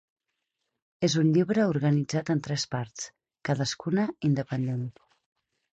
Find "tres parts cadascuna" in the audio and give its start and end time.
2.49-4.09